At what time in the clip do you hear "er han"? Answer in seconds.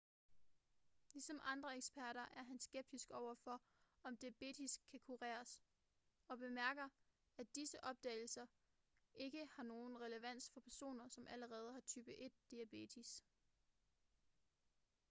2.21-2.59